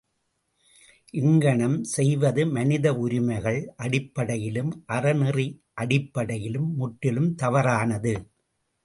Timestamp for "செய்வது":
1.83-2.45